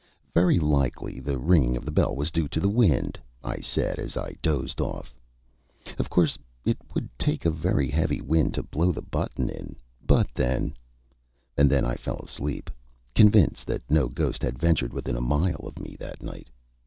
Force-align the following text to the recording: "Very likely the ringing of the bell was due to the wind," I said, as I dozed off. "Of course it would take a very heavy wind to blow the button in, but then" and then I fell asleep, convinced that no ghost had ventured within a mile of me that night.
"Very 0.33 0.57
likely 0.57 1.19
the 1.19 1.37
ringing 1.37 1.77
of 1.77 1.85
the 1.85 1.91
bell 1.91 2.15
was 2.15 2.31
due 2.31 2.47
to 2.47 2.59
the 2.59 2.67
wind," 2.67 3.19
I 3.43 3.59
said, 3.59 3.99
as 3.99 4.17
I 4.17 4.35
dozed 4.41 4.81
off. 4.81 5.13
"Of 5.99 6.09
course 6.09 6.39
it 6.65 6.79
would 6.95 7.07
take 7.19 7.45
a 7.45 7.51
very 7.51 7.87
heavy 7.91 8.19
wind 8.19 8.55
to 8.55 8.63
blow 8.63 8.91
the 8.91 9.03
button 9.03 9.47
in, 9.47 9.75
but 10.03 10.27
then" 10.33 10.73
and 11.55 11.69
then 11.69 11.85
I 11.85 11.97
fell 11.97 12.17
asleep, 12.17 12.71
convinced 13.13 13.67
that 13.67 13.83
no 13.91 14.09
ghost 14.09 14.41
had 14.41 14.57
ventured 14.57 14.91
within 14.91 15.15
a 15.15 15.21
mile 15.21 15.65
of 15.67 15.77
me 15.77 15.97
that 15.99 16.23
night. 16.23 16.49